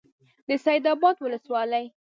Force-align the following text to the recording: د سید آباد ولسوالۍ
د 0.47 0.49
سید 0.65 0.85
آباد 0.93 1.15
ولسوالۍ 1.19 1.85